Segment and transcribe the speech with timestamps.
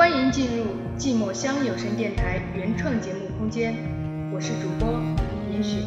[0.00, 0.64] 欢迎进入
[0.96, 3.74] 寂寞乡有声电台原创节目空间，
[4.32, 4.98] 我是主播
[5.52, 5.84] 严雪。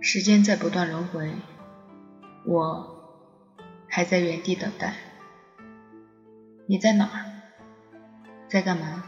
[0.00, 1.32] 时间在不断轮回，
[2.44, 2.86] 我
[3.88, 4.94] 还在原地等待。
[6.68, 7.26] 你在哪儿？
[8.46, 9.02] 在干嘛？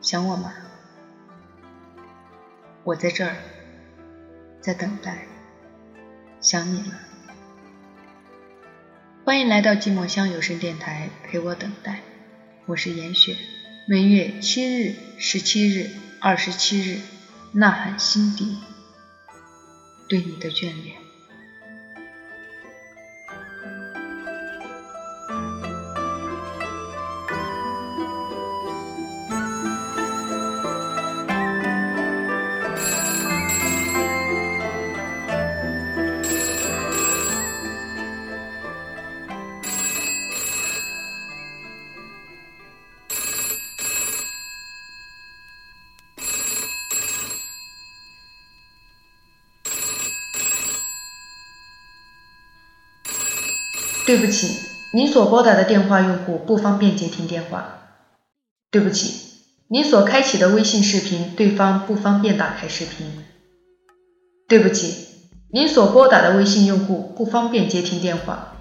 [0.00, 0.50] 想我吗？
[2.86, 3.34] 我在这儿，
[4.60, 5.26] 在等待，
[6.40, 7.00] 想你了。
[9.24, 11.98] 欢迎来到寂寞乡有声电台，陪我等待。
[12.64, 13.36] 我是严雪。
[13.88, 17.00] 每月七日、十七日、二十七日，
[17.54, 18.56] 呐喊心底
[20.08, 21.05] 对你的眷恋。
[54.06, 54.60] 对不起，
[54.94, 57.80] 您所拨打的电话用户不方便接听电话。
[58.70, 59.12] 对不起，
[59.66, 63.24] 您所开启的微信视频对方不方便打开视频。
[64.46, 65.08] 对不起，
[65.50, 68.52] 您所拨打的微信用户不方便接听电话。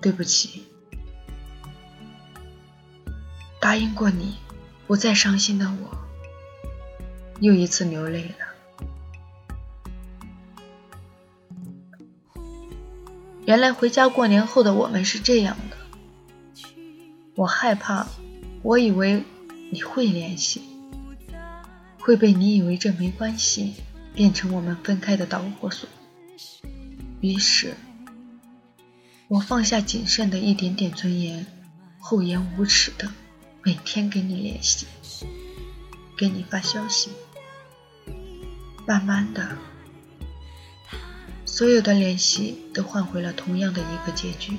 [0.00, 0.64] 对不起，
[3.60, 4.34] 答应过你。
[4.88, 5.98] 不再伤心的我，
[7.40, 8.46] 又一次流泪了。
[13.44, 15.76] 原来回家过年后的我们是这样的。
[17.34, 18.06] 我害怕，
[18.62, 19.24] 我以为
[19.70, 20.62] 你会联系，
[21.98, 23.74] 会被你以为这没关系
[24.14, 25.86] 变成我们分开的导火索。
[27.20, 27.74] 于是，
[29.28, 31.44] 我放下谨慎的一点点尊严，
[32.00, 33.12] 厚颜无耻的。
[33.68, 34.86] 每天跟你联系，
[36.16, 37.10] 给你发消息，
[38.86, 39.58] 慢慢的，
[41.44, 44.56] 所有的联系都换回了同样的一个结局，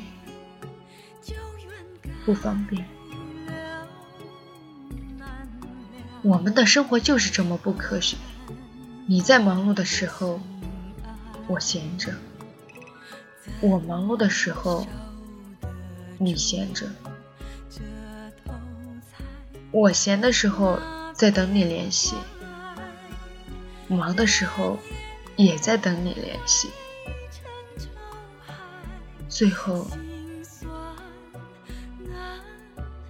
[2.23, 2.85] 不方便。
[6.21, 8.15] 我们的生活就是这么不科学。
[9.07, 10.39] 你在忙碌的时候，
[11.47, 12.11] 我闲着；
[13.59, 14.85] 我忙碌的时候，
[16.19, 16.87] 你闲着。
[19.71, 20.79] 我闲的时候
[21.13, 22.15] 在等你联系，
[23.87, 24.79] 忙的时候
[25.35, 26.69] 也在等你联系，
[29.27, 29.87] 最后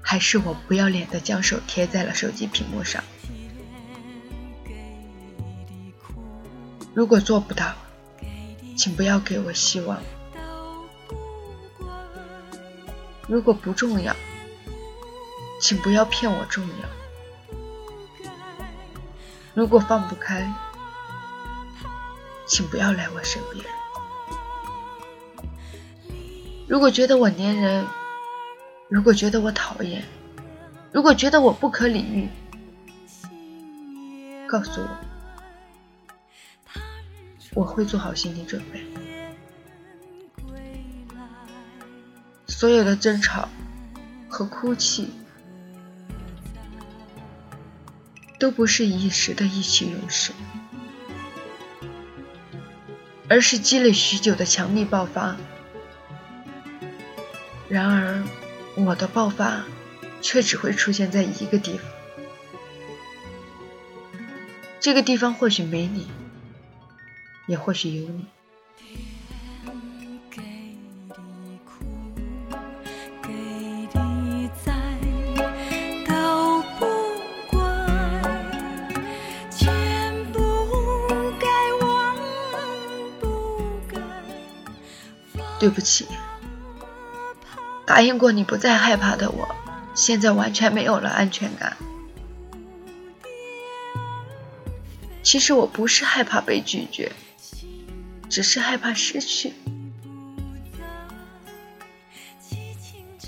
[0.01, 3.01] 还是我不要脸的将手贴在了手机屏幕上。
[6.93, 7.73] 如果做不到，
[8.75, 9.97] 请不要给我希望；
[13.27, 14.13] 如果不重要。
[15.59, 16.73] 请不要骗我重要。
[19.53, 20.51] 如果放不开，
[22.47, 23.65] 请不要来我身边。
[26.67, 27.85] 如果觉得我粘人，
[28.87, 30.03] 如果觉得我讨厌，
[30.93, 32.29] 如果觉得我不可理喻，
[34.47, 34.87] 告诉我，
[37.55, 38.85] 我会做好心理准备。
[42.47, 43.49] 所有的争吵
[44.29, 45.09] 和哭泣。
[48.39, 50.31] 都不是一时的意气用事，
[53.27, 55.35] 而是积累许久的强力爆发。
[57.67, 58.23] 然而，
[58.75, 59.65] 我的爆发
[60.21, 61.85] 却只会出现在一个地方，
[64.79, 66.07] 这个地方或许没你，
[67.45, 68.25] 也或许有你。
[85.59, 86.07] 对不起，
[87.85, 89.47] 答应过你不再害怕的我，
[89.93, 91.75] 现在完全没有了安全感。
[95.21, 97.11] 其实我不是害怕被拒绝，
[98.29, 99.53] 只是害怕失去。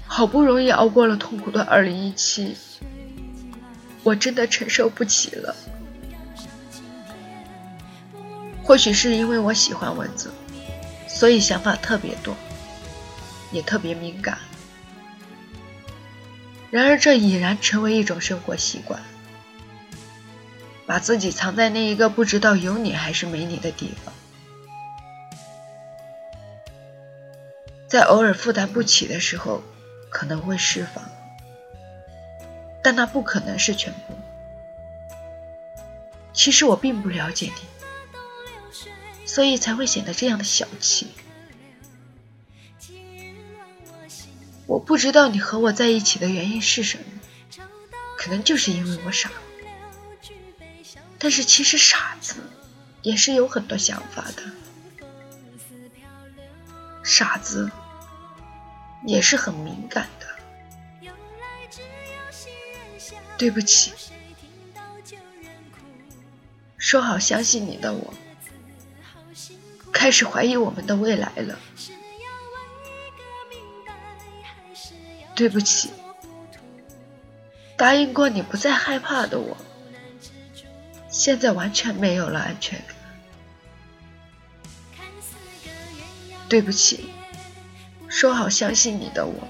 [0.08, 2.56] 好不容易熬过了痛苦的二零一七，
[4.04, 5.56] 我真的承受不起了。
[8.64, 10.32] 或许是因为我喜欢蚊子。
[11.14, 12.36] 所以想法特别多，
[13.52, 14.40] 也特别敏感。
[16.72, 19.02] 然而，这已然成为一种生活习惯，
[20.88, 24.14] 把自己藏在那一个不知道有你还是没你的地方，
[27.88, 29.62] 在偶尔负担不起的时候，
[30.10, 31.04] 可能会释放，
[32.82, 34.16] 但那不可能是全部。
[36.34, 37.81] 其实我并不了解你，
[39.34, 41.08] 所以才会显得这样的小气。
[44.68, 47.06] 我不知道你和我在一起的原因是什么，
[48.18, 49.32] 可能就是因为我傻。
[51.18, 52.36] 但是其实傻子
[53.04, 54.44] 也是有很多想法的，
[57.02, 57.72] 傻子
[59.08, 60.28] 也是很敏感的。
[63.38, 63.94] 对不起，
[66.78, 68.14] 说好相信你的我，
[70.02, 71.60] 开始怀疑我们的未来了。
[75.36, 75.92] 对不起，
[77.78, 79.56] 答应过你不再害怕的我，
[81.08, 82.96] 现在完全没有了安全感。
[86.50, 87.12] 对不起，
[88.10, 89.48] 说好相信你的我，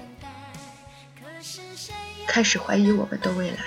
[2.26, 3.62] 开始怀疑我们的未来了。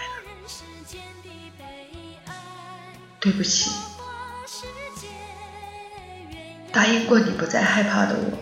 [3.20, 3.72] 对不起，
[6.76, 8.38] 答应过你不再害怕的我，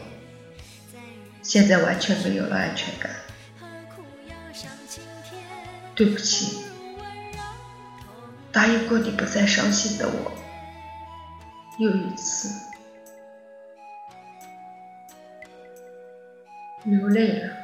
[1.43, 3.11] 现在完全没有了安全感。
[5.93, 6.65] 对不起，
[8.51, 10.31] 答应过你不再伤心的我，
[11.77, 12.49] 又一次
[16.85, 17.62] 流泪了。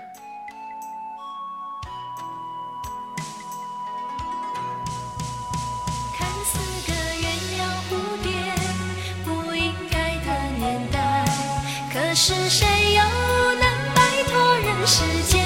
[12.21, 13.01] 是谁又
[13.61, 15.38] 能摆脱人世间